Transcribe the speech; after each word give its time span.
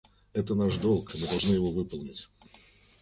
Это 0.33 0.55
наш 0.55 0.77
долг, 0.77 1.13
и 1.13 1.21
мы 1.21 1.27
должны 1.27 1.53
его 1.53 1.69
выполнить. 1.69 2.27